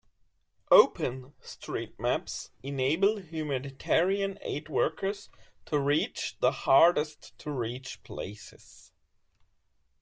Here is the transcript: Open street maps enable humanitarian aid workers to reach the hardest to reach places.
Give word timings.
Open 0.71 1.35
street 1.41 1.99
maps 1.99 2.49
enable 2.63 3.17
humanitarian 3.17 4.39
aid 4.41 4.67
workers 4.67 5.29
to 5.67 5.77
reach 5.77 6.39
the 6.39 6.51
hardest 6.51 7.37
to 7.37 7.51
reach 7.51 8.01
places. 8.01 8.91